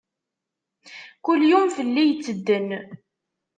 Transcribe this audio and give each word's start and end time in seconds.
Kul 1.25 1.41
yum 1.49 1.67
fell-i 1.75 2.03
yettedden. 2.05 2.67